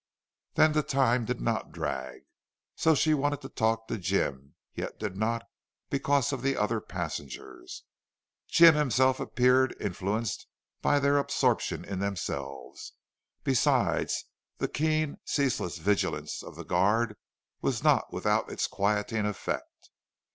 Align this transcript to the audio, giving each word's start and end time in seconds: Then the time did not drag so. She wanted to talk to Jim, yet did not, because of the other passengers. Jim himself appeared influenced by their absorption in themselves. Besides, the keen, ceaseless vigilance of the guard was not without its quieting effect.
Then 0.55 0.71
the 0.73 0.81
time 0.81 1.25
did 1.25 1.39
not 1.39 1.71
drag 1.71 2.21
so. 2.75 2.95
She 2.95 3.13
wanted 3.13 3.39
to 3.41 3.49
talk 3.49 3.87
to 3.87 3.99
Jim, 3.99 4.55
yet 4.73 4.97
did 4.97 5.15
not, 5.15 5.43
because 5.91 6.33
of 6.33 6.41
the 6.41 6.57
other 6.57 6.81
passengers. 6.81 7.83
Jim 8.47 8.73
himself 8.73 9.19
appeared 9.19 9.75
influenced 9.79 10.47
by 10.81 10.97
their 10.97 11.17
absorption 11.19 11.85
in 11.85 11.99
themselves. 11.99 12.93
Besides, 13.43 14.25
the 14.57 14.67
keen, 14.67 15.19
ceaseless 15.23 15.77
vigilance 15.77 16.41
of 16.41 16.55
the 16.55 16.65
guard 16.65 17.15
was 17.61 17.83
not 17.83 18.11
without 18.11 18.51
its 18.51 18.65
quieting 18.65 19.27
effect. 19.27 19.91